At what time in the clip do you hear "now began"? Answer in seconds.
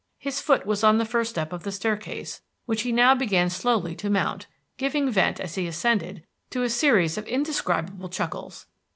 2.91-3.51